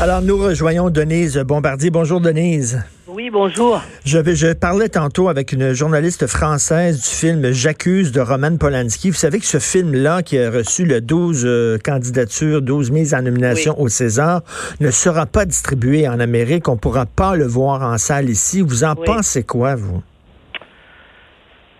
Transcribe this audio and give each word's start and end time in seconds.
Alors, 0.00 0.22
nous 0.22 0.36
rejoignons 0.36 0.90
Denise 0.90 1.38
Bombardier. 1.38 1.88
Bonjour, 1.88 2.20
Denise. 2.20 2.84
Oui, 3.06 3.30
bonjour. 3.30 3.80
Je, 4.04 4.18
je 4.34 4.52
parlais 4.52 4.88
tantôt 4.88 5.28
avec 5.28 5.52
une 5.52 5.72
journaliste 5.72 6.26
française 6.26 7.00
du 7.00 7.08
film 7.08 7.52
J'accuse 7.52 8.10
de 8.10 8.20
Roman 8.20 8.56
Polanski. 8.56 9.10
Vous 9.10 9.16
savez 9.16 9.38
que 9.38 9.46
ce 9.46 9.58
film-là, 9.60 10.22
qui 10.22 10.36
a 10.36 10.50
reçu 10.50 10.84
le 10.84 11.00
12 11.00 11.44
euh, 11.46 11.78
candidatures, 11.78 12.60
12 12.60 12.90
mises 12.90 13.14
en 13.14 13.22
nomination 13.22 13.80
au 13.80 13.88
César, 13.88 14.42
ne 14.80 14.90
sera 14.90 15.26
pas 15.26 15.44
distribué 15.44 16.08
en 16.08 16.18
Amérique. 16.18 16.68
On 16.68 16.74
ne 16.74 16.78
pourra 16.78 17.06
pas 17.06 17.36
le 17.36 17.46
voir 17.46 17.82
en 17.82 17.96
salle 17.96 18.28
ici. 18.28 18.62
Vous 18.62 18.82
en 18.82 18.96
pensez 18.96 19.44
quoi, 19.44 19.76
vous? 19.76 20.02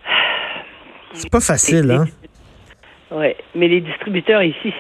C'est 1.15 1.31
pas 1.31 1.41
facile, 1.41 1.91
hein? 1.91 2.05
Oui, 3.11 3.35
mais 3.55 3.69
les 3.69 3.81
distributeurs 3.81 4.43
ici 4.43 4.73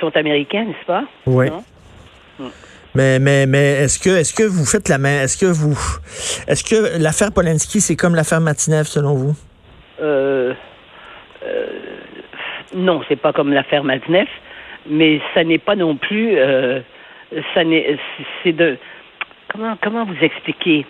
sont 0.00 0.16
américains, 0.16 0.64
n'est-ce 0.64 0.86
pas? 0.86 1.04
Oui. 1.26 1.46
Mais, 2.94 3.20
mais, 3.20 3.46
mais 3.46 3.84
est-ce 3.84 3.98
que, 3.98 4.10
est-ce 4.10 4.34
que 4.34 4.42
vous 4.42 4.64
faites 4.64 4.88
la 4.88 4.98
main? 4.98 5.22
Est-ce 5.22 5.38
que 5.38 5.46
vous, 5.46 5.78
est-ce 6.48 6.64
que 6.64 7.00
l'affaire 7.00 7.32
Polanski, 7.32 7.80
c'est 7.80 7.96
comme 7.96 8.14
l'affaire 8.14 8.40
Matinev, 8.40 8.84
selon 8.84 9.14
vous? 9.14 9.36
Euh, 10.00 10.52
euh, 11.44 11.66
non, 12.74 13.02
c'est 13.08 13.16
pas 13.16 13.32
comme 13.32 13.52
l'affaire 13.52 13.84
Matinev, 13.84 14.26
mais 14.88 15.20
ça 15.34 15.44
n'est 15.44 15.58
pas 15.58 15.76
non 15.76 15.96
plus, 15.96 16.36
euh, 16.36 16.80
ça 17.54 17.62
n'est, 17.62 17.96
c'est 18.42 18.52
de, 18.52 18.76
comment, 19.52 19.76
comment 19.80 20.04
vous 20.04 20.18
expliquer? 20.20 20.84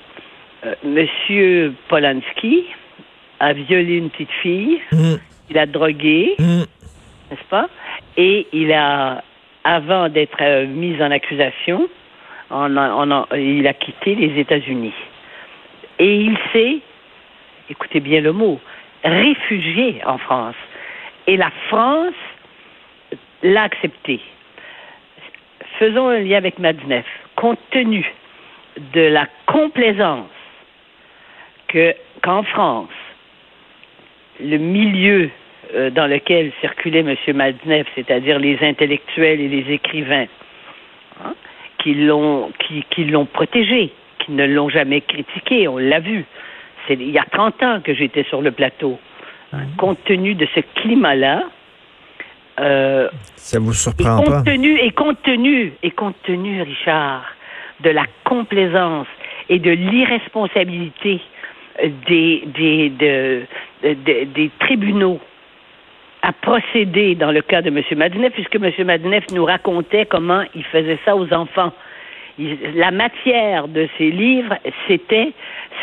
Euh, 0.64 0.74
Monsieur 0.84 1.74
Polanski 1.88 2.64
a 3.40 3.52
violé 3.52 3.96
une 3.96 4.10
petite 4.10 4.32
fille, 4.42 4.80
mm. 4.92 5.14
il 5.50 5.58
a 5.58 5.66
drogué, 5.66 6.34
mm. 6.38 6.60
n'est-ce 7.30 7.48
pas? 7.50 7.68
Et 8.16 8.46
il 8.54 8.72
a 8.72 9.22
avant 9.64 10.08
d'être 10.08 10.40
euh, 10.40 10.66
mis 10.66 11.00
en 11.02 11.10
accusation, 11.10 11.88
il 12.50 13.66
a 13.66 13.74
quitté 13.74 14.14
les 14.14 14.40
États-Unis. 14.40 14.94
Et 15.98 16.16
il 16.16 16.36
s'est, 16.52 16.78
écoutez 17.68 18.00
bien 18.00 18.20
le 18.20 18.32
mot, 18.32 18.60
réfugié 19.04 20.00
en 20.04 20.18
France. 20.18 20.56
Et 21.26 21.36
la 21.36 21.50
France 21.68 22.14
l'a 23.42 23.62
accepté. 23.62 24.20
Faisons 25.78 26.08
un 26.08 26.20
lien 26.20 26.38
avec 26.38 26.58
Madnef. 26.58 27.06
Compte 27.36 27.60
tenu 27.70 28.04
de 28.92 29.02
la 29.02 29.26
complaisance 29.46 30.28
que 31.68 31.94
qu'en 32.22 32.42
France, 32.42 32.88
le 34.40 34.58
milieu 34.58 35.30
euh, 35.74 35.90
dans 35.90 36.06
lequel 36.06 36.52
circulait 36.60 37.00
M. 37.00 37.14
Madnev, 37.34 37.84
c'est-à-dire 37.94 38.38
les 38.38 38.58
intellectuels 38.60 39.40
et 39.40 39.48
les 39.48 39.72
écrivains, 39.72 40.26
hein, 41.24 41.34
qui 41.78 41.94
l'ont 41.94 42.50
qui, 42.58 42.84
qui 42.90 43.04
l'ont 43.04 43.26
protégé, 43.26 43.92
qui 44.18 44.32
ne 44.32 44.46
l'ont 44.46 44.68
jamais 44.68 45.00
critiqué, 45.00 45.68
on 45.68 45.78
l'a 45.78 46.00
vu. 46.00 46.24
C'est 46.86 46.94
il 46.94 47.10
y 47.10 47.18
a 47.18 47.24
30 47.30 47.62
ans 47.62 47.80
que 47.82 47.94
j'étais 47.94 48.24
sur 48.24 48.42
le 48.42 48.50
plateau. 48.50 48.98
Hein, 49.52 49.64
compte 49.76 50.02
tenu 50.04 50.34
de 50.34 50.46
ce 50.54 50.60
climat-là, 50.80 51.44
euh, 52.58 53.08
ça 53.36 53.58
vous 53.58 53.72
surprend 53.72 54.22
et 54.22 54.24
compte 54.24 54.44
Tenu, 54.44 54.78
et 54.78 54.90
compte 54.90 55.22
tenu, 55.22 55.72
et 55.82 55.90
compte 55.90 56.16
tenu, 56.24 56.62
Richard, 56.62 57.24
de 57.80 57.90
la 57.90 58.04
complaisance 58.24 59.06
et 59.48 59.58
de 59.58 59.70
l'irresponsabilité 59.70 61.20
des, 62.08 62.44
des, 62.54 63.46
des 63.82 64.50
tribunaux 64.58 65.20
à 66.22 66.32
procéder 66.32 67.14
dans 67.14 67.32
le 67.32 67.42
cas 67.42 67.62
de 67.62 67.68
M. 67.68 67.82
Madinef, 67.96 68.32
puisque 68.32 68.56
M. 68.56 68.70
Madinef 68.84 69.24
nous 69.32 69.44
racontait 69.44 70.06
comment 70.06 70.42
il 70.54 70.64
faisait 70.64 70.98
ça 71.04 71.16
aux 71.16 71.32
enfants. 71.32 71.72
la 72.74 72.90
matière 72.90 73.68
de 73.68 73.88
ses 73.96 74.10
livres, 74.10 74.56
c'était 74.86 75.32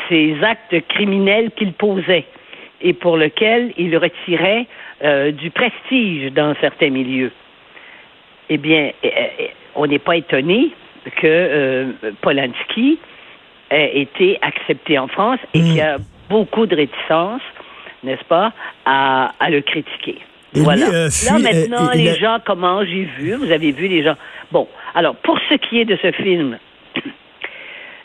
ces 0.09 0.35
actes 0.43 0.87
criminels 0.87 1.51
qu'il 1.51 1.73
posait 1.73 2.25
et 2.81 2.93
pour 2.93 3.17
lesquels 3.17 3.73
il 3.77 3.95
retirait 3.97 4.67
euh, 5.03 5.31
du 5.31 5.49
prestige 5.49 6.31
dans 6.33 6.55
certains 6.61 6.89
milieux. 6.89 7.31
Eh 8.49 8.57
bien, 8.57 8.91
eh, 9.03 9.11
eh, 9.39 9.49
on 9.75 9.87
n'est 9.87 9.99
pas 9.99 10.15
étonné 10.17 10.71
que 11.15 11.25
euh, 11.25 11.91
Polanski 12.21 12.99
ait 13.69 14.01
été 14.01 14.37
accepté 14.41 14.97
en 14.97 15.07
France 15.07 15.39
et 15.53 15.59
qu'il 15.59 15.75
y 15.75 15.81
a 15.81 15.97
beaucoup 16.29 16.65
de 16.65 16.75
réticence 16.75 17.41
n'est-ce 18.03 18.23
pas, 18.25 18.53
à, 18.85 19.31
le 19.49 19.61
critiquer. 19.61 20.17
voilà. 20.53 20.87
Euh, 20.87 21.09
Là, 21.25 21.39
maintenant, 21.39 21.89
les 21.93 22.15
gens, 22.15 22.37
comment 22.45 22.83
j'ai 22.83 23.07
vu, 23.17 23.33
vous 23.33 23.51
avez 23.51 23.71
vu 23.71 23.87
les 23.87 24.03
gens. 24.03 24.15
Bon, 24.51 24.67
alors, 24.95 25.15
pour 25.15 25.37
ce 25.49 25.55
qui 25.55 25.79
est 25.79 25.85
de 25.85 25.97
ce 26.01 26.11
film, 26.11 26.57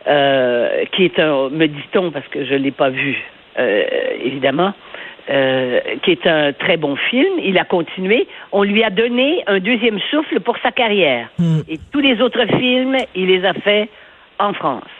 euh, 0.07 0.85
qui 0.93 1.05
est 1.05 1.19
un, 1.19 1.49
me 1.51 1.67
dit-on, 1.67 2.11
parce 2.11 2.27
que 2.29 2.45
je 2.45 2.55
ne 2.55 2.59
l'ai 2.59 2.71
pas 2.71 2.91
vu, 2.91 3.17
euh, 3.59 3.85
évidemment, 4.25 4.75
qui 5.27 6.11
est 6.11 6.27
un 6.27 6.53
très 6.53 6.77
bon 6.77 6.97
film. 6.97 7.39
Il 7.39 7.57
a 7.57 7.65
continué. 7.65 8.27
On 8.51 8.65
lui 8.65 8.83
a 8.83 8.91
donné 8.91 9.45
un 9.47 9.61
deuxième 9.61 10.01
souffle 10.11 10.41
pour 10.41 10.57
sa 10.59 10.73
carrière. 10.73 11.29
Hmm. 11.39 11.61
Et 11.69 11.79
tous 11.93 12.01
les 12.01 12.21
autres 12.21 12.45
films, 12.59 12.97
il 13.15 13.29
les 13.29 13.45
a 13.45 13.55
faits 13.55 13.89
en 14.41 14.53
France. 14.53 14.91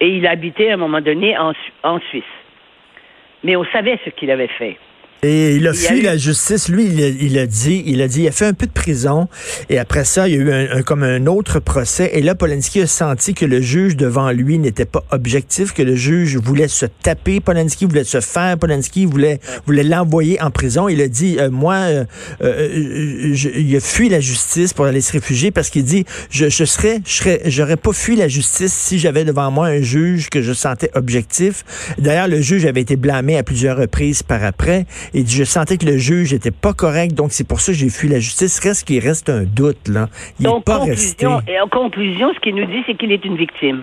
Et 0.00 0.08
il 0.08 0.26
a 0.26 0.30
habité 0.30 0.70
à 0.70 0.74
un 0.74 0.78
moment 0.78 1.02
donné 1.02 1.36
en, 1.36 1.52
en 1.82 2.00
Suisse 2.08 2.24
mais 3.42 3.56
on 3.56 3.64
savait 3.66 3.98
ce 4.04 4.10
qu'il 4.10 4.30
avait 4.30 4.48
fait. 4.48 4.76
Et 5.24 5.56
il 5.56 5.66
a 5.66 5.72
fui 5.72 6.00
la 6.00 6.16
justice. 6.16 6.68
Lui, 6.68 6.86
il 6.86 7.38
a, 7.38 7.46
dit, 7.46 7.82
il 7.86 8.00
a 8.02 8.08
dit, 8.08 8.22
il 8.22 8.28
a 8.28 8.32
fait 8.32 8.46
un 8.46 8.52
peu 8.52 8.66
de 8.66 8.72
prison. 8.72 9.28
Et 9.68 9.78
après 9.78 10.04
ça, 10.04 10.28
il 10.28 10.34
y 10.34 10.38
a 10.38 10.40
eu 10.40 10.52
un, 10.52 10.82
comme 10.82 11.02
un 11.02 11.26
autre 11.26 11.58
procès. 11.58 12.10
Et 12.14 12.22
là, 12.22 12.36
Polanski 12.36 12.82
a 12.82 12.86
senti 12.86 13.34
que 13.34 13.44
le 13.44 13.60
juge 13.60 13.96
devant 13.96 14.30
lui 14.30 14.58
n'était 14.58 14.84
pas 14.84 15.04
objectif, 15.10 15.72
que 15.72 15.82
le 15.82 15.96
juge 15.96 16.36
voulait 16.36 16.68
se 16.68 16.86
taper 16.86 17.40
Polanski, 17.40 17.86
voulait 17.86 18.04
se 18.04 18.20
faire 18.20 18.58
Polanski, 18.58 19.06
voulait, 19.06 19.40
voulait 19.66 19.82
l'envoyer 19.82 20.40
en 20.40 20.50
prison. 20.52 20.88
Il 20.88 21.00
a 21.00 21.08
dit, 21.08 21.36
euh, 21.40 21.50
moi, 21.50 21.74
euh, 21.74 22.04
euh, 22.42 23.34
il 23.56 23.74
a 23.74 23.80
fui 23.80 24.08
la 24.08 24.20
justice 24.20 24.72
pour 24.72 24.84
aller 24.84 25.00
se 25.00 25.10
réfugier 25.10 25.50
parce 25.50 25.70
qu'il 25.70 25.84
dit, 25.84 26.04
je, 26.30 26.48
je 26.48 26.64
serais, 26.64 27.00
je 27.04 27.12
serais, 27.12 27.40
j'aurais 27.46 27.76
pas 27.76 27.92
fui 27.92 28.14
la 28.14 28.28
justice 28.28 28.72
si 28.72 29.00
j'avais 29.00 29.24
devant 29.24 29.50
moi 29.50 29.66
un 29.66 29.82
juge 29.82 30.30
que 30.30 30.42
je 30.42 30.52
sentais 30.52 30.90
objectif. 30.94 31.64
D'ailleurs, 31.98 32.28
le 32.28 32.40
juge 32.40 32.66
avait 32.66 32.82
été 32.82 32.94
blâmé 32.94 33.36
à 33.36 33.42
plusieurs 33.42 33.76
reprises 33.76 34.22
par 34.22 34.44
après. 34.44 34.86
Et 35.14 35.24
je 35.26 35.44
sentais 35.44 35.76
que 35.76 35.86
le 35.86 35.96
juge 35.96 36.32
n'était 36.32 36.50
pas 36.50 36.72
correct, 36.72 37.14
donc 37.14 37.32
c'est 37.32 37.46
pour 37.46 37.60
ça 37.60 37.72
que 37.72 37.78
j'ai 37.78 37.90
fui 37.90 38.08
la 38.08 38.20
justice. 38.20 38.60
Reste 38.60 38.86
qu'il 38.86 39.00
reste 39.00 39.28
un 39.28 39.44
doute, 39.44 39.88
là. 39.88 40.08
Il 40.40 40.46
n'est 40.46 40.60
pas 40.64 40.78
resté. 40.78 41.26
Et 41.48 41.60
en 41.60 41.68
conclusion, 41.68 42.32
ce 42.34 42.40
qu'il 42.40 42.54
nous 42.54 42.66
dit, 42.66 42.82
c'est 42.86 42.94
qu'il 42.94 43.12
est 43.12 43.24
une 43.24 43.36
victime. 43.36 43.82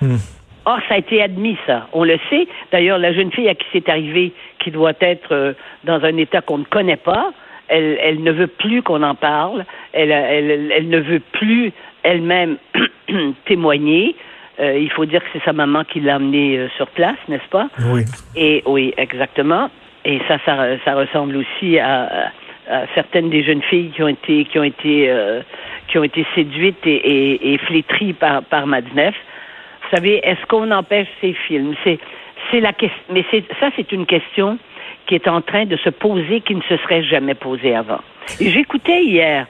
Hmm. 0.00 0.16
Or, 0.64 0.78
ça 0.88 0.96
a 0.96 0.98
été 0.98 1.22
admis, 1.22 1.56
ça. 1.66 1.88
On 1.92 2.04
le 2.04 2.18
sait. 2.28 2.46
D'ailleurs, 2.70 2.98
la 2.98 3.14
jeune 3.14 3.32
fille 3.32 3.48
à 3.48 3.54
qui 3.54 3.64
c'est 3.72 3.88
arrivé, 3.88 4.32
qui 4.58 4.70
doit 4.70 4.92
être 5.00 5.32
euh, 5.32 5.52
dans 5.84 6.04
un 6.04 6.16
état 6.18 6.42
qu'on 6.42 6.58
ne 6.58 6.64
connaît 6.64 6.96
pas, 6.96 7.32
elle, 7.68 7.98
elle 8.02 8.22
ne 8.22 8.32
veut 8.32 8.48
plus 8.48 8.82
qu'on 8.82 9.02
en 9.02 9.14
parle. 9.14 9.64
Elle, 9.92 10.10
elle, 10.10 10.70
elle, 10.70 10.88
ne 10.88 11.00
veut 11.00 11.22
plus 11.32 11.72
elle-même 12.02 12.58
témoigner. 13.46 14.14
Euh, 14.60 14.78
il 14.78 14.90
faut 14.90 15.06
dire 15.06 15.20
que 15.22 15.28
c'est 15.32 15.44
sa 15.44 15.52
maman 15.52 15.84
qui 15.84 16.00
l'a 16.00 16.16
amenée 16.16 16.58
euh, 16.58 16.68
sur 16.76 16.88
place, 16.88 17.16
n'est-ce 17.28 17.48
pas? 17.48 17.68
Oui. 17.92 18.02
Et 18.34 18.62
oui, 18.66 18.92
exactement. 18.96 19.70
Et 20.08 20.20
ça, 20.26 20.38
ça, 20.46 20.94
ressemble 20.94 21.36
aussi 21.36 21.78
à, 21.78 22.32
certaines 22.94 23.28
des 23.28 23.44
jeunes 23.44 23.60
filles 23.60 23.90
qui 23.90 24.02
ont 24.02 24.08
été, 24.08 24.46
qui 24.46 24.58
ont 24.58 24.64
été, 24.64 25.10
euh, 25.10 25.42
qui 25.86 25.98
ont 25.98 26.02
été 26.02 26.24
séduites 26.34 26.86
et, 26.86 27.58
flétries 27.66 28.14
par, 28.14 28.42
par 28.44 28.66
Madnef. 28.66 29.14
Vous 29.82 29.96
savez, 29.96 30.20
est-ce 30.26 30.44
qu'on 30.46 30.70
empêche 30.70 31.08
ces 31.20 31.34
films? 31.34 31.74
C'est, 31.84 31.98
c'est 32.50 32.60
la 32.60 32.72
question. 32.72 33.02
Mais 33.10 33.22
ça, 33.60 33.68
c'est 33.76 33.92
une 33.92 34.06
question 34.06 34.58
qui 35.06 35.14
est 35.14 35.28
en 35.28 35.42
train 35.42 35.66
de 35.66 35.76
se 35.76 35.90
poser, 35.90 36.40
qui 36.40 36.54
ne 36.54 36.62
se 36.62 36.78
serait 36.78 37.02
jamais 37.02 37.34
posée 37.34 37.74
avant. 37.74 38.00
j'écoutais 38.40 39.04
hier, 39.04 39.46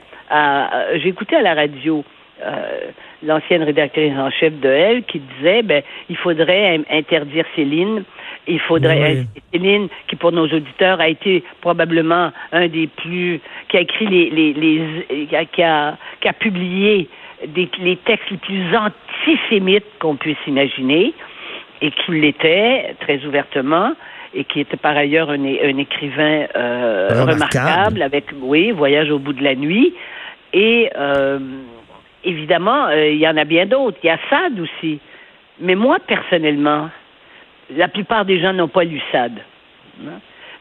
j'écoutais 0.95 1.37
à 1.37 1.41
la 1.41 1.53
radio. 1.53 2.03
Euh, 2.41 2.91
l'ancienne 3.21 3.63
rédactrice 3.63 4.13
en 4.17 4.31
chef 4.31 4.57
de 4.61 4.69
Elle 4.69 5.03
qui 5.03 5.19
disait 5.19 5.61
ben 5.61 5.83
il 6.09 6.15
faudrait 6.15 6.79
interdire 6.89 7.43
Céline 7.53 8.05
il 8.49 8.59
faudrait 8.59 9.25
Céline, 9.51 9.87
qui 10.07 10.15
pour 10.15 10.31
nos 10.31 10.45
auditeurs 10.45 10.99
a 10.99 11.07
été 11.07 11.43
probablement 11.61 12.31
un 12.51 12.67
des 12.67 12.87
plus 12.87 13.39
qui 13.69 13.77
a 13.77 13.81
écrit 13.81 14.07
les, 14.07 14.29
les, 14.29 14.53
les 14.53 15.25
qui, 15.27 15.35
a, 15.63 15.95
qui, 16.21 16.27
a, 16.27 16.33
publié 16.33 17.07
des, 17.47 17.69
les 17.79 17.97
textes 17.97 18.29
les 18.31 18.37
plus 18.37 18.63
antisémites 18.75 19.85
qu'on 19.99 20.15
puisse 20.15 20.37
imaginer, 20.47 21.13
et 21.81 21.91
qui 21.91 22.11
l'était 22.11 22.95
très 22.99 23.23
ouvertement, 23.25 23.93
et 24.33 24.43
qui 24.43 24.59
était 24.59 24.77
par 24.77 24.95
ailleurs 24.97 25.29
un, 25.29 25.43
un 25.43 25.77
écrivain 25.77 26.45
euh, 26.55 27.07
remarquable. 27.25 28.01
avec, 28.01 28.25
oui, 28.41 28.71
Voyage 28.71 29.09
au 29.09 29.19
bout 29.19 29.33
de 29.33 29.43
la 29.43 29.55
nuit. 29.55 29.93
Et 30.53 30.89
euh, 30.97 31.39
évidemment, 32.23 32.87
euh, 32.87 33.09
il 33.09 33.19
y 33.19 33.27
en 33.27 33.37
a 33.37 33.45
bien 33.45 33.65
d'autres. 33.65 33.97
Il 34.03 34.07
y 34.07 34.09
a 34.09 34.19
Sade 34.29 34.59
aussi. 34.59 34.99
Mais 35.59 35.75
moi, 35.75 35.97
personnellement, 36.05 36.89
la 37.75 37.87
plupart 37.87 38.25
des 38.25 38.41
gens 38.41 38.53
n'ont 38.53 38.67
pas 38.67 38.83
lu. 38.83 39.01
Hein. 39.13 39.29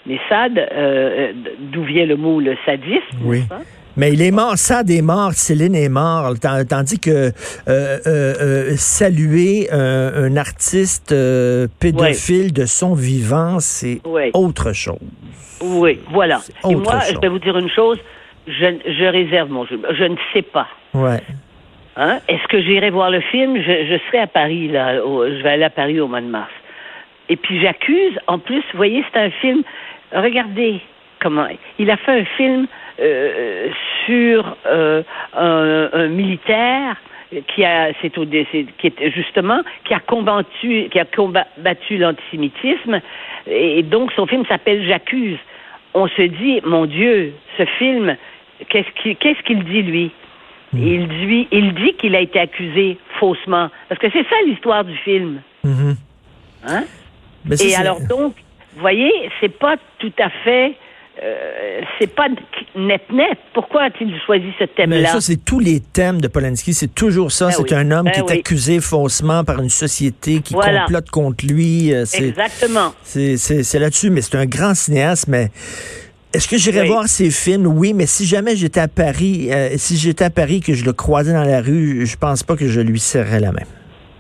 Mais 0.07 0.19
Sade, 0.29 0.59
euh, 0.59 1.33
d'où 1.59 1.83
vient 1.85 2.07
le 2.07 2.17
mot 2.17 2.41
le 2.41 2.57
sadisme, 2.65 3.19
oui. 3.25 3.43
Mais 3.97 4.13
il 4.13 4.23
est 4.23 4.31
mort, 4.31 4.57
Sade 4.57 4.91
est 4.91 5.03
mort, 5.03 5.33
Céline 5.33 5.75
est 5.75 5.89
mort, 5.89 6.35
tandis 6.71 7.01
que 7.01 7.33
euh, 7.69 7.99
euh, 8.07 8.77
saluer 8.77 9.69
un 9.73 10.37
artiste 10.37 11.13
pédophile 11.81 12.53
de 12.53 12.65
son 12.65 12.95
vivant, 12.95 13.59
c'est 13.59 14.01
autre 14.35 14.73
chose. 14.73 14.99
Oui, 15.61 15.99
voilà. 16.13 16.39
Et 16.71 16.77
moi, 16.77 17.01
je 17.13 17.19
vais 17.21 17.29
vous 17.29 17.41
dire 17.41 17.59
une 17.59 17.71
chose, 17.71 17.99
je, 18.47 18.53
je 18.87 19.05
réserve 19.05 19.51
mon 19.51 19.67
jeu. 19.67 19.81
Je 19.91 20.05
ne 20.05 20.17
sais 20.33 20.43
pas. 20.43 20.69
Ouais. 20.95 21.21
Hein? 21.97 22.21
Est-ce 22.29 22.47
que 22.47 22.63
j'irai 22.63 22.91
voir 22.91 23.11
le 23.11 23.21
film? 23.21 23.57
Je, 23.57 23.87
je, 23.91 23.99
serai 24.07 24.19
à 24.19 24.29
Paris, 24.29 24.69
là. 24.69 24.95
je 24.95 25.43
vais 25.43 25.51
aller 25.51 25.65
à 25.65 25.71
Paris 25.71 25.99
au 25.99 26.07
mois 26.07 26.21
de 26.21 26.27
mars. 26.29 26.53
Et 27.29 27.37
puis 27.37 27.61
j'accuse, 27.61 28.19
en 28.27 28.39
plus, 28.39 28.63
vous 28.73 28.77
voyez, 28.77 29.05
c'est 29.13 29.21
un 29.21 29.31
film. 29.31 29.63
Regardez 30.13 30.81
comment. 31.21 31.47
Il 31.79 31.91
a 31.91 31.97
fait 31.97 32.21
un 32.21 32.25
film 32.25 32.67
euh, 33.01 33.69
sur 34.07 34.57
euh, 34.67 35.03
un, 35.35 36.09
militaire 36.09 36.97
qui 37.49 37.65
a, 37.65 37.93
c'est 38.01 38.17
au, 38.17 38.25
qui 38.25 38.87
est 38.87 39.11
justement, 39.11 39.61
qui 39.85 39.93
a 39.93 40.01
combattu, 40.01 40.89
qui 40.91 40.99
a 40.99 41.05
combattu 41.05 41.99
l'antisémitisme. 41.99 43.01
Et 43.47 43.83
donc 43.83 44.13
son 44.13 44.27
film 44.27 44.45
s'appelle 44.47 44.87
J'accuse. 44.87 45.39
On 45.95 46.07
se 46.09 46.23
dit, 46.23 46.61
mon 46.65 46.87
Dieu, 46.87 47.33
ce 47.57 47.65
film, 47.79 48.17
qu'est-ce 48.69 48.91
qu'il, 49.03 49.17
qu'est-ce 49.17 49.43
qu'il 49.43 49.65
dit 49.65 49.83
lui? 49.83 50.11
Hmm. 50.73 50.79
Il 50.79 51.09
dit, 51.09 51.49
il 51.51 51.75
dit 51.75 51.95
qu'il 51.95 52.15
a 52.15 52.21
été 52.21 52.39
accusé 52.39 52.99
faussement. 53.19 53.69
Parce 53.89 54.01
que 54.01 54.09
c'est 54.11 54.27
ça 54.29 54.37
l'histoire 54.47 54.85
du 54.85 54.97
film. 54.99 55.41
Mm-hmm. 55.65 55.97
Hein? 56.69 56.85
Et 57.61 57.75
alors 57.75 58.01
donc, 58.01 58.35
vous 58.75 58.81
voyez, 58.81 59.11
c'est 59.41 59.57
pas 59.59 59.77
tout 59.99 60.13
à 60.19 60.31
fait 60.45 60.77
euh, 61.21 61.81
c'est 61.99 62.07
pas 62.07 62.29
net 62.77 63.03
net. 63.11 63.39
Pourquoi 63.53 63.85
a-t-il 63.85 64.15
choisi 64.25 64.53
ce 64.59 64.65
thème-là? 64.65 65.01
Mais 65.01 65.07
ça, 65.07 65.21
c'est 65.21 65.45
tous 65.45 65.59
les 65.59 65.81
thèmes 65.81 66.21
de 66.21 66.29
Polanski. 66.29 66.73
C'est 66.75 66.95
toujours 66.95 67.33
ça. 67.33 67.47
Ben 67.47 67.53
c'est 67.53 67.75
un 67.75 67.91
homme 67.91 68.05
ben 68.05 68.13
qui 68.13 68.21
est 68.21 68.39
accusé 68.39 68.81
faussement 68.81 69.43
par 69.43 69.61
une 69.61 69.69
société 69.69 70.41
qui 70.41 70.55
complote 70.55 71.11
contre 71.11 71.45
lui. 71.45 71.93
Euh, 71.93 72.05
Exactement. 72.05 72.95
C'est 73.03 73.79
là-dessus. 73.79 74.11
Mais 74.11 74.21
c'est 74.21 74.37
un 74.37 74.47
grand 74.47 74.75
cinéaste. 74.75 75.27
Mais 75.27 75.51
est-ce 76.33 76.47
que 76.47 76.57
j'irais 76.57 76.87
voir 76.87 77.09
ses 77.09 77.33
films? 77.33 77.67
Oui, 77.67 77.95
mais 77.95 78.07
si 78.07 78.25
jamais 78.25 78.55
j'étais 78.55 78.81
à 78.81 78.89
Paris, 78.89 79.49
euh, 79.51 79.71
si 79.77 79.97
j'étais 79.97 80.27
à 80.27 80.31
Paris 80.31 80.61
que 80.61 80.73
je 80.73 80.85
le 80.85 80.93
croisais 80.93 81.33
dans 81.33 81.45
la 81.45 81.61
rue, 81.61 82.07
je 82.07 82.17
pense 82.17 82.45
pas 82.45 82.55
que 82.55 82.69
je 82.69 82.81
lui 82.81 83.01
serrais 83.01 83.41
la 83.41 83.51
main. 83.51 83.67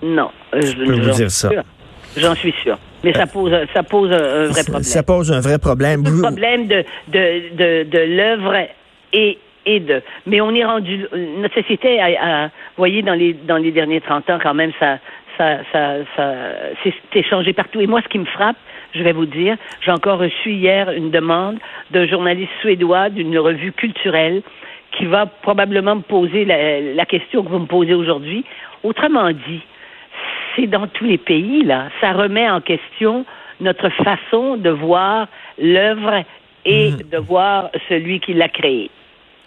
Non. 0.03 0.31
Je, 0.53 0.73
peux 0.73 1.01
vous 1.01 1.11
dire 1.11 1.31
ça. 1.31 1.51
J'en 2.17 2.35
suis 2.35 2.55
sûr. 2.61 2.77
Mais 3.05 3.13
ça 3.13 3.27
pose, 3.27 3.53
ça 3.73 3.83
pose 3.83 4.13
un 4.13 4.47
vrai 4.47 4.63
problème. 4.65 4.83
Ça 4.83 5.03
pose 5.03 5.33
un 5.33 5.41
vrai 5.41 5.59
problème. 5.59 6.05
Un 6.07 6.21
problème 6.21 6.67
de, 6.67 6.85
de, 7.09 7.57
de, 7.57 7.91
de 7.91 7.99
l'œuvre 8.17 8.55
et, 9.13 9.39
et 9.67 9.81
de. 9.81 10.03
Mais 10.27 10.41
on 10.41 10.55
est 10.55 10.65
rendu. 10.65 11.07
Notre 11.39 11.55
société, 11.55 12.01
a, 12.01 12.47
vous 12.47 12.51
voyez, 12.77 13.03
dans 13.03 13.15
les, 13.15 13.35
dans 13.35 13.57
les 13.57 13.71
derniers 13.71 14.01
30 14.01 14.31
ans, 14.31 14.39
quand 14.43 14.55
même, 14.55 14.73
ça, 14.81 14.99
ça, 15.37 15.59
ça, 15.73 15.95
ça 16.17 16.35
c'est 17.13 17.23
changé 17.23 17.53
partout. 17.53 17.81
Et 17.81 17.87
moi, 17.87 18.01
ce 18.03 18.09
qui 18.09 18.19
me 18.19 18.25
frappe, 18.25 18.57
je 18.95 19.03
vais 19.03 19.13
vous 19.13 19.27
dire, 19.27 19.57
j'ai 19.85 19.91
encore 19.93 20.19
reçu 20.19 20.53
hier 20.53 20.91
une 20.91 21.11
demande 21.11 21.59
d'un 21.91 22.07
journaliste 22.07 22.51
suédois 22.61 23.11
d'une 23.11 23.39
revue 23.39 23.73
culturelle 23.73 24.43
qui 24.97 25.05
va 25.05 25.27
probablement 25.27 25.97
me 25.97 26.01
poser 26.01 26.45
la, 26.45 26.81
la 26.81 27.05
question 27.05 27.45
que 27.45 27.51
vous 27.51 27.59
me 27.59 27.67
posez 27.67 27.95
aujourd'hui. 27.95 28.45
Autrement 28.83 29.31
dit, 29.31 29.61
c'est 30.59 30.67
dans 30.67 30.87
tous 30.87 31.05
les 31.05 31.19
pays, 31.19 31.65
là. 31.65 31.89
Ça 32.01 32.13
remet 32.13 32.49
en 32.49 32.61
question 32.61 33.25
notre 33.61 33.89
façon 33.91 34.57
de 34.57 34.71
voir 34.71 35.29
l'œuvre 35.59 36.25
et 36.65 36.91
mhm. 36.91 36.99
de 37.11 37.19
voir 37.19 37.71
celui 37.89 38.21
qui 38.21 38.35
l'a 38.35 38.49
créée. 38.49 38.91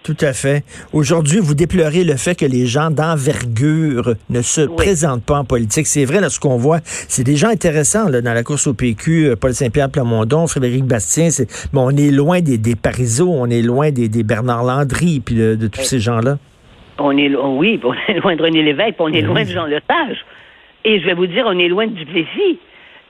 Tout 0.03 0.17
à 0.21 0.33
fait. 0.33 0.63
Aujourd'hui, 0.93 1.37
vous 1.39 1.53
déplorez 1.53 2.03
le 2.03 2.15
fait 2.15 2.33
que 2.33 2.45
les 2.45 2.65
gens 2.65 2.89
d'envergure 2.89 4.15
ne 4.31 4.41
se 4.41 4.61
présentent 4.61 5.23
pas 5.23 5.37
en 5.37 5.45
politique. 5.45 5.85
C'est 5.85 6.05
vrai, 6.05 6.19
là, 6.19 6.29
ce 6.29 6.39
qu'on 6.39 6.57
voit, 6.57 6.79
c'est 6.83 7.23
des 7.23 7.35
gens 7.35 7.49
intéressants 7.49 8.09
là, 8.09 8.21
dans 8.21 8.33
la 8.33 8.41
course 8.41 8.65
au 8.65 8.73
PQ, 8.73 9.27
euh, 9.27 9.35
Paul 9.35 9.53
Saint-Pierre 9.53 9.91
Plamondon, 9.91 10.47
Frédéric 10.47 10.85
Bastien. 10.85 11.27
Bon, 11.71 11.85
on 11.85 11.95
est 11.95 12.09
loin 12.09 12.41
des, 12.41 12.57
des 12.57 12.75
Parizeau, 12.75 13.29
on 13.29 13.45
est 13.45 13.61
loin 13.61 13.91
des, 13.91 14.09
Bernard 14.23 14.63
Landry, 14.63 15.21
puis 15.23 15.35
de, 15.35 15.67
tous 15.67 15.83
ces 15.83 15.99
gens-là. 15.99 16.39
On 16.97 17.15
est, 17.15 17.29
oui, 17.35 17.79
on 17.83 17.93
est 17.93 18.19
loin 18.19 18.35
de 18.35 18.41
René 18.41 18.63
Lévesque, 18.63 18.95
on 18.97 19.13
est 19.13 19.21
loin 19.21 19.43
de 19.43 19.49
Jean 19.49 19.65
Lesage. 19.65 20.25
Et 20.83 20.99
je 20.99 21.05
vais 21.05 21.13
vous 21.13 21.27
dire, 21.27 21.45
on 21.47 21.57
est 21.59 21.67
loin 21.67 21.87
du 21.87 22.05
plaisir 22.05 22.55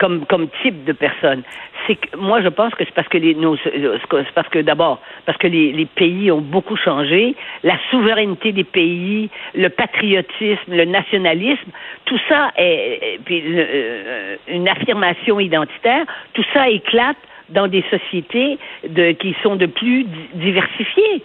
comme, 0.02 0.26
comme 0.26 0.48
type 0.64 0.84
de 0.84 0.94
personne. 0.94 1.44
C'est 1.86 1.96
que 1.96 2.18
moi, 2.18 2.42
je 2.42 2.48
pense 2.48 2.74
que 2.74 2.84
c'est 2.84 2.94
parce 2.94 3.08
que 3.08 3.20
les, 3.20 3.36
c'est 3.36 4.34
parce 4.34 4.50
que 4.50 4.60
d'abord, 4.60 5.00
parce 5.28 5.38
que 5.38 5.46
les, 5.46 5.86
pays 5.86 6.32
ont 6.32 6.42
beaucoup 6.42 6.76
changé, 6.76 7.36
la 7.64 7.78
souveraineté 7.92 8.52
des 8.52 8.64
pays, 8.64 9.30
le 9.54 9.70
patriotisme, 9.70 10.74
le 10.74 10.86
nationalisme, 10.86 11.70
tout 12.06 12.20
ça 12.28 12.52
est, 12.58 13.20
euh, 13.30 14.36
une 14.48 14.68
affirmation 14.68 15.40
identitaire, 15.40 16.06
tout 16.34 16.46
ça 16.52 16.68
éclate 16.70 17.18
dans 17.50 17.68
des 17.68 17.84
sociétés 17.92 18.58
de, 18.88 19.12
qui 19.12 19.36
sont 19.44 19.56
de 19.56 19.68
plus 19.68 20.06
diversifiées. 20.34 21.24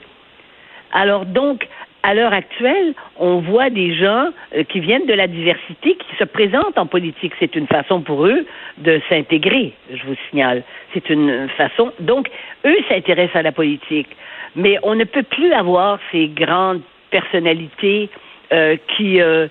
Alors 0.93 1.25
donc, 1.25 1.67
à 2.07 2.15
l'heure 2.15 2.33
actuelle, 2.33 2.95
on 3.19 3.41
voit 3.41 3.69
des 3.69 3.93
gens 3.93 4.29
euh, 4.55 4.63
qui 4.63 4.79
viennent 4.79 5.07
de 5.07 5.13
la 5.13 5.27
diversité 5.27 5.97
qui 5.97 6.17
se 6.17 6.23
présentent 6.23 6.79
en 6.79 6.87
politique. 6.87 7.33
C'est 7.41 7.57
une 7.57 7.67
façon 7.67 8.01
pour 8.01 8.27
eux 8.27 8.47
de 8.79 9.01
s'intégrer, 9.09 9.73
je 9.93 10.07
vous 10.07 10.15
signale. 10.31 10.63
C'est 10.95 11.11
une 11.11 11.49
façon. 11.57 11.93
Donc, 11.99 12.29
eux 12.65 12.77
s'intéressent 12.89 13.35
à 13.35 13.43
la 13.43 13.51
politique. 13.51 14.07
Mais 14.55 14.79
on 14.85 14.95
ne 14.95 15.03
peut 15.03 15.25
plus 15.25 15.53
avoir 15.53 15.99
ces 16.13 16.29
grandes 16.29 16.83
personnalités 17.11 18.09
euh, 18.53 18.77
qui 18.97 19.21
euh, 19.21 19.49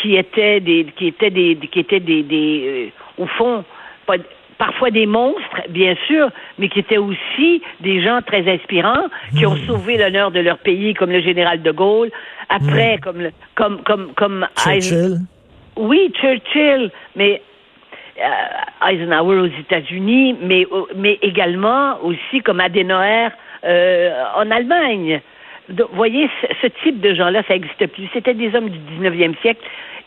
qui 0.00 0.16
étaient 0.16 0.60
des 0.60 0.86
qui 0.96 1.08
étaient 1.08 1.30
des 1.30 1.56
qui 1.56 1.80
étaient 1.80 2.00
des, 2.00 2.22
des 2.22 2.92
au 3.18 3.26
fond 3.26 3.64
pas, 4.06 4.18
parfois 4.58 4.90
des 4.90 5.06
monstres, 5.06 5.62
bien 5.70 5.94
sûr, 6.06 6.30
mais 6.58 6.68
qui 6.68 6.80
étaient 6.80 6.98
aussi 6.98 7.62
des 7.80 8.02
gens 8.02 8.20
très 8.22 8.48
inspirants, 8.52 9.06
qui 9.36 9.46
ont 9.46 9.54
hmm. 9.54 9.66
sauvé 9.66 9.96
l'honneur 9.96 10.30
de 10.30 10.40
leur 10.40 10.58
pays, 10.58 10.94
comme 10.94 11.10
le 11.10 11.20
général 11.20 11.62
de 11.62 11.70
Gaulle, 11.70 12.10
après, 12.48 12.96
hmm. 12.96 13.00
comme, 13.00 13.28
comme, 13.54 13.82
comme, 13.84 14.12
comme 14.14 14.48
Churchill. 14.56 15.18
Oui, 15.76 16.12
Churchill, 16.20 16.90
mais 17.14 17.40
euh, 18.18 18.88
Eisenhower 18.90 19.38
aux 19.38 19.60
États-Unis, 19.60 20.36
mais, 20.42 20.66
mais 20.96 21.18
également 21.22 22.02
aussi 22.02 22.40
comme 22.40 22.58
Adenauer 22.58 23.28
euh, 23.64 24.24
en 24.34 24.50
Allemagne. 24.50 25.20
vous 25.68 25.84
voyez, 25.92 26.28
ce, 26.60 26.66
type 26.82 27.00
de 27.00 27.14
gens-là, 27.14 27.42
ça 27.46 27.54
n'existe 27.54 27.86
plus. 27.86 28.08
C'était 28.12 28.34
des 28.34 28.52
hommes 28.56 28.70
du 28.70 28.78
19e 28.98 29.40
siècle. 29.40 29.60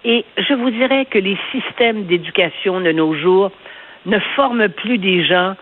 Et 0.03 0.25
je 0.37 0.53
vous 0.53 0.71
dirais 0.71 1.05
que 1.05 1.19
les 1.19 1.37
systèmes 1.51 2.03
d'éducation 2.05 2.81
de 2.81 2.91
nos 2.91 3.13
jours 3.13 3.51
ne 4.05 4.19
forme 4.35 4.69
plus 4.69 4.97
des 4.97 5.23
gens 5.23 5.55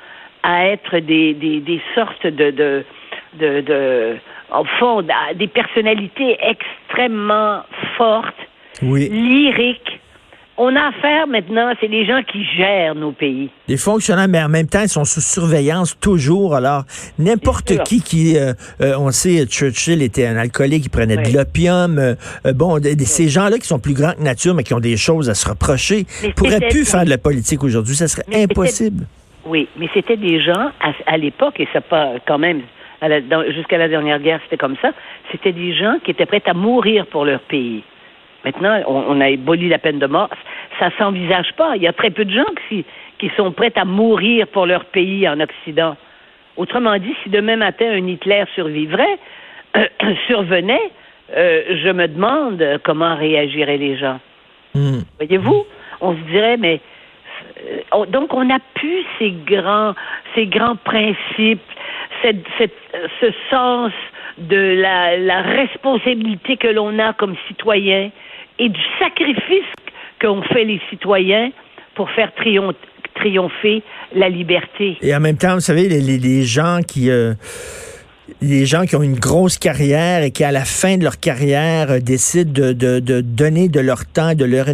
à 0.43 0.67
être 0.67 0.99
des, 0.99 1.33
des, 1.33 1.59
des 1.59 1.81
sortes 1.95 2.25
de, 2.25 2.51
de, 2.51 2.85
de, 3.33 3.61
de, 3.61 4.15
en 4.51 4.63
fond, 4.63 5.05
des 5.35 5.47
personnalités 5.47 6.37
extrêmement 6.41 7.63
fortes, 7.97 8.35
lyriques, 8.81 9.99
on 10.59 10.75
a 10.75 10.89
affaire 10.89 11.25
maintenant, 11.25 11.71
c'est 11.79 11.87
les 11.87 12.05
gens 12.05 12.21
qui 12.21 12.43
gèrent 12.57 12.93
nos 12.93 13.13
pays. 13.13 13.49
Les 13.69 13.77
fonctionnaires, 13.77 14.27
mais 14.27 14.43
en 14.43 14.49
même 14.49 14.67
temps, 14.67 14.81
ils 14.81 14.89
sont 14.89 15.05
sous 15.05 15.21
surveillance 15.21 15.97
toujours. 15.99 16.53
Alors, 16.53 16.83
n'importe 17.17 17.81
qui 17.83 18.01
qui, 18.01 18.37
euh, 18.37 18.53
euh, 18.81 18.93
on 18.99 19.09
sait, 19.11 19.45
Churchill 19.45 20.01
était 20.01 20.27
un 20.27 20.35
alcoolique, 20.35 20.85
il 20.85 20.89
prenait 20.89 21.15
de 21.15 21.33
l'opium. 21.33 21.97
Euh, 21.97 22.15
bon, 22.53 22.77
ces 22.99 23.29
gens-là 23.29 23.57
qui 23.57 23.67
sont 23.67 23.79
plus 23.79 23.93
grands 23.93 24.13
que 24.13 24.21
nature, 24.21 24.53
mais 24.53 24.63
qui 24.63 24.73
ont 24.73 24.81
des 24.81 24.97
choses 24.97 25.29
à 25.29 25.33
se 25.33 25.47
reprocher, 25.47 26.05
pourraient 26.35 26.67
plus 26.69 26.89
faire 26.89 27.05
de 27.05 27.09
la 27.09 27.17
politique 27.17 27.63
aujourd'hui. 27.63 27.95
Ça 27.95 28.09
serait 28.09 28.25
impossible. 28.35 29.05
Oui, 29.45 29.69
mais 29.77 29.87
c'était 29.93 30.17
des 30.17 30.41
gens, 30.41 30.71
à, 31.05 31.17
l'époque, 31.17 31.57
et 31.61 31.69
ça 31.71 31.79
pas 31.79 32.15
quand 32.27 32.37
même, 32.37 32.63
jusqu'à 33.55 33.77
la 33.77 33.87
dernière 33.87 34.19
guerre, 34.19 34.41
c'était 34.43 34.57
comme 34.57 34.75
ça, 34.81 34.91
c'était 35.31 35.53
des 35.53 35.73
gens 35.73 35.95
qui 36.03 36.11
étaient 36.11 36.25
prêts 36.25 36.43
à 36.45 36.53
mourir 36.53 37.07
pour 37.07 37.23
leur 37.23 37.39
pays. 37.39 37.81
Maintenant, 38.45 38.81
on, 38.87 39.19
a 39.19 39.25
aboli 39.25 39.67
la 39.67 39.79
peine 39.79 39.99
de 39.99 40.07
mort. 40.07 40.29
Ça 40.79 40.89
s'envisage 40.97 41.53
pas. 41.57 41.75
Il 41.75 41.81
y 41.81 41.87
a 41.87 41.93
très 41.93 42.09
peu 42.09 42.23
de 42.23 42.31
gens 42.31 42.51
qui, 42.67 42.85
qui 43.17 43.29
sont 43.35 43.51
prêts 43.51 43.73
à 43.75 43.85
mourir 43.85 44.47
pour 44.47 44.65
leur 44.65 44.85
pays 44.85 45.27
en 45.27 45.39
Occident. 45.39 45.97
Autrement 46.55 46.97
dit, 46.97 47.13
si 47.23 47.29
demain 47.29 47.57
matin 47.57 47.85
un 47.91 48.07
Hitler 48.07 48.43
survivrait, 48.55 49.19
survenait, 50.27 50.91
euh, 51.35 51.63
je 51.83 51.89
me 51.89 52.07
demande 52.07 52.63
comment 52.83 53.15
réagiraient 53.15 53.77
les 53.77 53.97
gens. 53.97 54.19
Hmm. 54.73 55.01
Voyez-vous, 55.17 55.65
on 56.01 56.13
se 56.13 56.21
dirait, 56.31 56.57
mais 56.57 56.79
euh, 57.93 58.05
donc 58.07 58.33
on 58.33 58.45
n'a 58.45 58.59
plus 58.73 59.05
ces 59.17 59.31
grands, 59.31 59.93
ces 60.33 60.47
grands 60.47 60.75
principes, 60.75 61.61
cette, 62.21 62.45
cette, 62.57 62.75
ce 63.19 63.31
sens 63.49 63.91
de 64.37 64.81
la, 64.81 65.17
la 65.17 65.41
responsabilité 65.41 66.57
que 66.57 66.67
l'on 66.67 66.97
a 66.99 67.13
comme 67.13 67.35
citoyen 67.47 68.11
et 68.59 68.69
du 68.69 68.81
sacrifice 68.99 69.73
qu'ont 70.21 70.43
fait 70.43 70.65
les 70.65 70.81
citoyens 70.89 71.51
pour 71.95 72.09
faire 72.11 72.31
triompher 72.35 73.83
la 74.13 74.29
liberté. 74.29 74.97
Et 75.01 75.15
en 75.15 75.19
même 75.19 75.37
temps, 75.37 75.55
vous 75.55 75.61
savez, 75.61 75.87
les, 75.87 76.17
les, 76.17 76.43
gens 76.43 76.79
qui... 76.85 77.09
Euh, 77.09 77.33
les 78.41 78.65
gens 78.65 78.83
qui 78.83 78.95
ont 78.95 79.01
une 79.01 79.19
grosse 79.19 79.57
carrière 79.57 80.21
et 80.23 80.31
qui, 80.31 80.43
à 80.43 80.51
la 80.51 80.63
fin 80.63 80.97
de 80.97 81.03
leur 81.03 81.19
carrière, 81.19 81.89
euh, 81.89 81.99
décident 81.99 82.51
de, 82.51 82.73
de, 82.73 82.99
de, 82.99 83.21
donner 83.21 83.69
de 83.69 83.79
leur 83.79 84.05
temps, 84.05 84.35
de 84.35 84.45
leur 84.45 84.67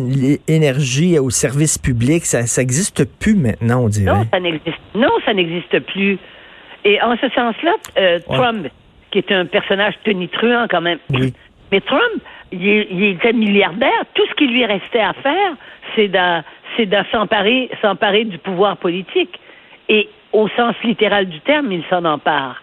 énergie 0.48 1.18
au 1.18 1.30
service 1.30 1.78
public, 1.78 2.26
ça 2.26 2.42
n'existe 2.62 3.06
plus 3.20 3.36
maintenant, 3.36 3.84
on 3.86 3.88
dirait. 3.88 4.14
Non, 4.14 4.26
ça 4.32 4.40
n'existe, 4.40 4.78
non, 4.94 5.10
ça 5.26 5.34
n'existe 5.34 5.80
plus. 5.80 6.18
Et 6.84 7.02
en 7.02 7.16
ce 7.16 7.30
sens-là, 7.30 7.76
euh, 7.98 8.20
Trump, 8.28 8.68
qui 9.12 9.20
est 9.20 9.32
un 9.32 9.46
personnage 9.46 9.94
tonitruant 10.04 10.68
quand 10.70 10.82
même, 10.82 11.00
oui. 11.12 11.34
mais 11.72 11.80
Trump, 11.82 12.22
il, 12.52 12.88
il, 12.90 13.04
était 13.04 13.34
milliardaire. 13.34 14.04
Tout 14.14 14.26
ce 14.30 14.34
qui 14.36 14.48
lui 14.48 14.66
restait 14.66 15.00
à 15.00 15.14
faire, 15.14 15.54
c'est 15.96 16.08
de, 16.08 17.04
s'emparer, 17.12 17.70
s'emparer 17.82 18.26
du 18.26 18.38
pouvoir 18.38 18.78
politique. 18.78 19.40
Et 19.90 20.10
au 20.32 20.48
sens 20.50 20.76
littéral 20.84 21.28
du 21.28 21.40
terme, 21.42 21.72
il 21.72 21.84
s'en 21.90 22.06
empare 22.06 22.62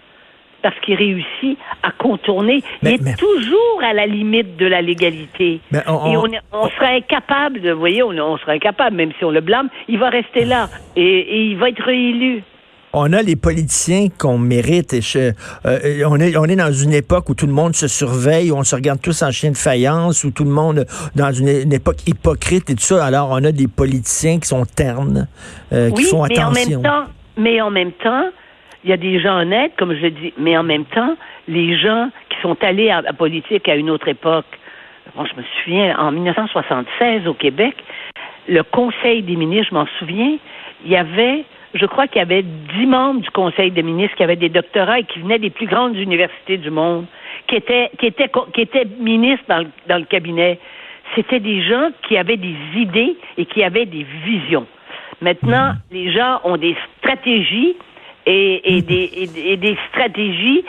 parce 0.63 0.79
qu'il 0.81 0.95
réussit 0.95 1.59
à 1.83 1.91
contourner. 1.91 2.63
il 2.83 2.89
est 2.89 3.19
toujours 3.19 3.83
à 3.83 3.93
la 3.93 4.07
limite 4.07 4.57
de 4.57 4.67
la 4.67 4.81
légalité. 4.81 5.61
Mais 5.73 5.81
on, 5.89 6.07
et 6.07 6.17
on, 6.17 6.27
on, 6.53 6.69
serait 6.71 6.99
incapable 6.99 7.69
vous 7.69 7.79
voyez, 7.81 8.05
on, 8.05 8.11
on, 8.11 8.39
serait 8.39 8.55
incapable, 8.55 8.95
même 8.95 9.11
si 9.19 9.25
on 9.25 9.33
le 9.33 9.41
blâme, 9.41 9.69
il 9.89 9.99
va 9.99 10.09
rester 10.09 10.45
là 10.45 10.69
et, 10.95 11.03
et 11.03 11.43
il 11.47 11.57
va 11.57 11.71
être 11.71 11.83
réélu 11.83 12.45
on 12.93 13.13
a 13.13 13.23
les 13.23 13.37
politiciens 13.37 14.09
qu'on 14.19 14.39
mérite. 14.39 14.93
Et 14.93 15.01
euh, 15.67 16.05
on, 16.07 16.21
est, 16.21 16.37
on 16.37 16.45
est 16.45 16.57
dans 16.57 16.73
une 16.73 16.93
époque 16.93 17.29
où 17.31 17.35
tout 17.35 17.47
le 17.47 17.53
monde 17.53 17.75
se 17.75 17.89
surveille, 17.89 18.51
où 18.51 18.57
on 18.57 18.65
se 18.65 18.75
regarde 18.75 19.01
tous 19.01 19.23
en 19.23 19.31
chien 19.31 19.51
de 19.51 19.57
faïence, 19.57 20.25
où 20.25 20.31
tout 20.31 20.45
le 20.45 20.51
monde, 20.51 20.85
dans 21.15 21.33
une, 21.33 21.73
époque 21.73 22.07
hypocrite 22.07 22.71
et 22.71 22.75
tout 22.75 22.83
ça. 22.83 23.05
Alors, 23.05 23.31
on 23.31 23.45
a 23.45 23.53
des 23.53 23.69
politiciens 23.69 24.39
qui 24.39 24.49
sont 24.49 24.65
ternes, 24.65 25.27
euh, 25.73 25.91
qui 25.91 26.05
font 26.05 26.27
mais 26.27 26.39
attention. 26.39 26.79
En 26.79 26.83
même 26.83 26.83
temps, 26.83 27.05
mais 27.37 27.61
en 27.61 27.71
même 27.71 27.93
temps, 27.93 28.27
il 28.85 28.91
y 28.91 28.93
a 28.93 28.97
des 28.97 29.21
gens 29.21 29.39
honnêtes, 29.39 29.73
comme 29.79 29.95
je 29.95 30.07
dis, 30.09 30.35
mais 30.39 30.57
en 30.57 30.63
même 30.63 30.85
temps, 30.87 31.17
les 31.49 31.79
gens 31.79 32.11
qui 32.29 32.37
sont 32.43 32.57
allés 32.63 32.91
à 32.91 33.01
la 33.01 33.13
politique 33.13 33.69
à 33.69 33.77
une 33.77 33.91
autre 33.91 34.09
époque, 34.09 34.47
bon, 35.17 35.25
je 35.25 35.35
me 35.37 35.45
souviens, 35.63 35.97
en 35.99 36.13
1976 36.13 37.27
au 37.27 37.35
Québec, 37.35 37.77
le 38.49 38.63
Conseil 38.63 39.23
des 39.23 39.37
ministres, 39.37 39.69
je 39.71 39.75
m'en 39.75 39.87
souviens, 39.99 40.37
il 40.85 40.91
y 40.91 40.97
avait, 40.97 41.45
je 41.75 41.87
crois 41.87 42.07
qu'il 42.07 42.19
y 42.19 42.23
avait 42.23 42.43
dix 42.43 42.87
membres 42.87 43.21
du 43.21 43.31
Conseil 43.31 43.71
des 43.71 43.83
ministres 43.83 44.17
qui 44.17 44.23
avaient 44.23 44.37
des 44.37 44.49
doctorats 44.49 44.99
et 45.01 45.05
qui 45.05 45.21
venaient 45.21 45.39
des 45.39 45.51
plus 45.51 45.67
grandes 45.67 45.97
universités 45.97 46.59
du 46.59 46.71
monde, 46.71 47.07
qui 47.47 47.57
étaient, 47.57 47.91
qui 47.99 48.07
étaient, 48.07 48.31
qui 48.53 48.61
étaient 48.61 48.87
ministres 48.99 49.45
dans 49.49 49.61
le, 49.61 49.69
dans 49.89 49.99
le 49.99 50.05
cabinet. 50.05 50.59
C'était 51.15 51.41
des 51.41 51.63
gens 51.63 51.91
qui 52.07 52.17
avaient 52.17 52.37
des 52.37 52.57
idées 52.77 53.17
et 53.37 53.47
qui 53.47 53.63
avaient 53.63 53.87
des 53.87 54.07
visions. 54.25 54.67
Maintenant, 55.21 55.73
les 55.91 56.13
gens 56.13 56.41
ont 56.45 56.57
des 56.57 56.77
stratégies 56.99 57.77
et, 58.27 58.77
et, 58.77 58.83
des, 58.83 59.29
et, 59.37 59.57
des 59.57 59.77
stratégies 59.89 60.65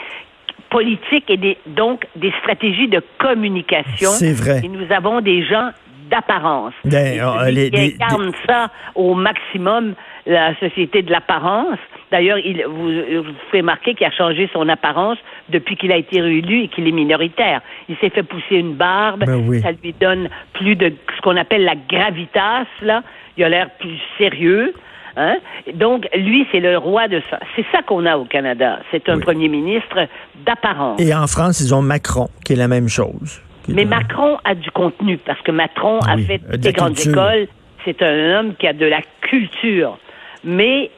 politiques 0.70 1.28
et 1.28 1.36
des, 1.36 1.58
donc 1.66 2.06
des 2.16 2.32
stratégies 2.40 2.88
de 2.88 3.02
communication. 3.18 4.10
C'est 4.10 4.32
vrai. 4.32 4.60
Et 4.64 4.68
nous 4.68 4.90
avons 4.92 5.20
des 5.20 5.44
gens 5.44 5.70
d'apparence. 6.10 6.72
Ben, 6.84 7.20
les, 7.50 7.70
qui 7.70 7.94
incarnent 8.00 8.32
ça 8.46 8.68
au 8.94 9.14
maximum, 9.14 9.94
la 10.26 10.54
société 10.58 11.02
de 11.02 11.10
l'apparence. 11.10 11.78
D'ailleurs, 12.10 12.38
il, 12.38 12.64
vous, 12.66 13.22
vous 13.24 13.32
pouvez 13.50 13.60
remarquer 13.60 13.94
qu'il 13.94 14.06
a 14.06 14.10
changé 14.10 14.48
son 14.52 14.68
apparence 14.68 15.18
depuis 15.48 15.76
qu'il 15.76 15.90
a 15.92 15.96
été 15.96 16.20
réélu 16.20 16.62
et 16.64 16.68
qu'il 16.68 16.86
est 16.86 16.92
minoritaire. 16.92 17.60
Il 17.88 17.96
s'est 17.96 18.10
fait 18.10 18.22
pousser 18.22 18.56
une 18.56 18.74
barbe. 18.74 19.24
Ben 19.26 19.44
oui. 19.48 19.60
Ça 19.62 19.72
lui 19.72 19.92
donne 20.00 20.28
plus 20.52 20.76
de 20.76 20.92
ce 21.16 21.20
qu'on 21.22 21.36
appelle 21.36 21.64
la 21.64 21.74
gravitas, 21.76 22.66
là. 22.82 23.02
Il 23.36 23.44
a 23.44 23.48
l'air 23.48 23.70
plus 23.80 23.98
sérieux. 24.16 24.74
Hein? 25.16 25.36
Donc, 25.74 26.08
lui, 26.16 26.46
c'est 26.52 26.60
le 26.60 26.76
roi 26.76 27.08
de 27.08 27.20
ça. 27.30 27.38
C'est 27.56 27.64
ça 27.72 27.82
qu'on 27.82 28.04
a 28.06 28.16
au 28.16 28.24
Canada. 28.24 28.80
C'est 28.90 29.08
un 29.08 29.16
Oui. 29.16 29.22
premier 29.22 29.48
ministre 29.48 30.08
d'apparence. 30.46 31.00
Et 31.00 31.14
en 31.14 31.26
France, 31.26 31.60
ils 31.60 31.74
ont 31.74 31.82
Macron, 31.82 32.28
qui 32.44 32.52
est 32.52 32.56
la 32.56 32.68
même 32.68 32.88
chose. 32.88 33.40
Mais 33.68 33.84
Macron 33.84 34.38
a 34.44 34.54
du 34.54 34.70
contenu 34.70 35.18
parce 35.18 35.40
que 35.42 35.52
Macron 35.52 35.98
Ah 36.06 36.12
a 36.12 36.18
fait 36.18 36.40
euh, 36.48 36.52
de 36.52 36.56
des 36.56 36.72
grandes 36.72 36.94
culture. 36.94 37.12
écoles. 37.12 37.48
C'est 37.84 38.02
un 38.02 38.38
homme 38.38 38.54
qui 38.56 38.66
a 38.66 38.72
de 38.72 38.86
la 38.86 39.00
culture. 39.20 39.98
Mais 40.42 40.90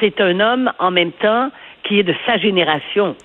c'est 0.00 0.20
un 0.20 0.40
homme 0.40 0.70
en 0.78 0.90
même 0.90 1.12
temps 1.12 1.50
qui 1.84 1.98
est 1.98 2.02
de 2.02 2.14
sa 2.26 2.36
génération. 2.38 3.16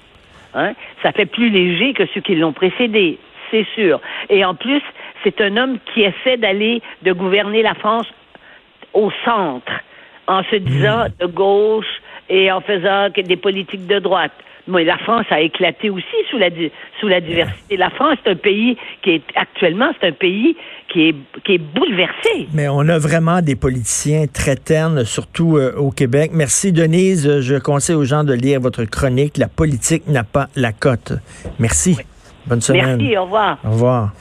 Hein? 0.53 0.73
Ça 1.01 1.11
fait 1.11 1.25
plus 1.25 1.49
léger 1.49 1.93
que 1.93 2.03
ceux 2.13 2.21
qui 2.21 2.35
l'ont 2.35 2.53
précédé, 2.53 3.17
c'est 3.49 3.65
sûr. 3.75 3.99
Et 4.29 4.43
en 4.45 4.55
plus, 4.55 4.81
c'est 5.23 5.39
un 5.41 5.55
homme 5.57 5.77
qui 5.93 6.01
essaie 6.01 6.37
d'aller, 6.37 6.81
de 7.03 7.11
gouverner 7.13 7.61
la 7.61 7.73
France 7.73 8.07
au 8.93 9.11
centre, 9.23 9.71
en 10.27 10.43
se 10.43 10.55
disant 10.57 11.05
de 11.19 11.25
gauche 11.25 12.01
et 12.29 12.51
en 12.51 12.61
faisant 12.61 13.09
des 13.09 13.37
politiques 13.37 13.87
de 13.87 13.99
droite. 13.99 14.33
Mais 14.67 14.83
la 14.83 14.97
France 14.97 15.25
a 15.29 15.41
éclaté 15.41 15.89
aussi 15.89 16.05
sous 16.29 16.37
la, 16.37 16.49
sous 16.99 17.07
la 17.07 17.21
diversité. 17.21 17.77
La 17.77 17.89
France, 17.89 18.17
c'est 18.23 18.31
un 18.31 18.35
pays 18.35 18.77
qui 19.01 19.11
est 19.11 19.23
actuellement, 19.35 19.91
c'est 19.99 20.07
un 20.07 20.11
pays 20.13 20.55
qui 20.91 21.09
est, 21.09 21.15
qui 21.43 21.53
est 21.53 21.57
bouleversé. 21.57 22.47
Mais 22.53 22.67
on 22.67 22.87
a 22.89 22.97
vraiment 22.97 23.41
des 23.41 23.55
politiciens 23.55 24.25
très 24.27 24.55
ternes, 24.55 25.05
surtout 25.05 25.57
euh, 25.57 25.73
au 25.75 25.91
Québec. 25.91 26.31
Merci, 26.33 26.71
Denise. 26.71 27.39
Je 27.39 27.55
conseille 27.55 27.95
aux 27.95 28.05
gens 28.05 28.23
de 28.23 28.33
lire 28.33 28.59
votre 28.59 28.83
chronique. 28.85 29.37
La 29.37 29.47
politique 29.47 30.07
n'a 30.07 30.23
pas 30.23 30.47
la 30.55 30.71
cote. 30.71 31.13
Merci. 31.59 31.97
Bonne 32.45 32.61
semaine. 32.61 32.97
Merci, 32.97 33.17
au 33.17 33.23
revoir. 33.23 33.57
Au 33.63 33.69
revoir. 33.71 34.11